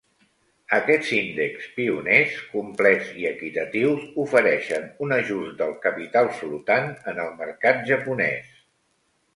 Aquests 0.75 1.11
índex 1.17 1.67
pioners, 1.75 2.39
complets 2.53 3.11
i 3.25 3.27
equitatius, 3.33 4.09
ofereixen 4.25 4.89
un 5.09 5.15
ajust 5.21 5.55
del 5.63 5.77
capital 5.87 6.35
flotant 6.41 6.93
en 7.15 7.23
el 7.27 7.33
mercat 7.45 7.87
japonès. 7.93 8.53